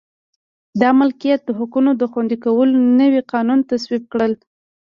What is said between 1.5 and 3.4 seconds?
حقونو د خوندي کولو نوي